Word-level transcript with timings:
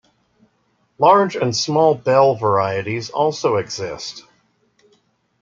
Large 0.97 1.35
and 1.35 1.55
small 1.55 1.93
bell 1.93 2.33
varieties 2.33 3.11
also 3.11 3.57
exist. 3.57 4.23